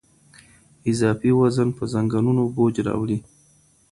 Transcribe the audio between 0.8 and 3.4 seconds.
اضافي وزن په زنګونونو بوج راوړي.